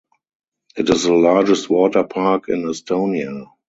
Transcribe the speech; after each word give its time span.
It 0.75 0.89
is 0.89 1.03
the 1.03 1.13
largest 1.13 1.69
water 1.69 2.03
park 2.03 2.49
in 2.49 2.63
Estonia. 2.63 3.45